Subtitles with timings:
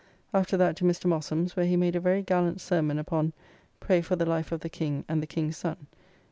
[0.33, 1.05] After that to Mr.
[1.05, 3.33] Mossum's, where he made a very gallant sermon upon
[3.79, 5.85] "Pray for the life of the King and the King's son."